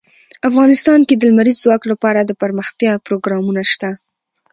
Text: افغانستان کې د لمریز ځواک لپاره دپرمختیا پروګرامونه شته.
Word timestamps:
افغانستان 0.49 0.99
کې 1.07 1.15
د 1.17 1.21
لمریز 1.31 1.57
ځواک 1.63 1.83
لپاره 1.91 2.19
دپرمختیا 2.31 2.91
پروګرامونه 3.07 3.61
شته. 3.71 3.89